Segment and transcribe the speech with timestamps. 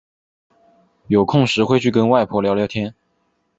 [1.09, 2.95] 有空时会去跟外婆聊聊天